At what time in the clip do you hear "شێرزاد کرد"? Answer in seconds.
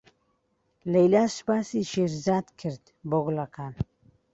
1.91-2.83